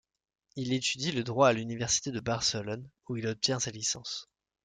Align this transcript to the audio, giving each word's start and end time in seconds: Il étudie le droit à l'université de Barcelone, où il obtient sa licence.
Il 0.55 0.73
étudie 0.73 1.11
le 1.11 1.23
droit 1.23 1.47
à 1.49 1.53
l'université 1.53 2.09
de 2.09 2.19
Barcelone, 2.19 2.89
où 3.07 3.17
il 3.17 3.27
obtient 3.27 3.59
sa 3.59 3.69
licence. 3.69 4.27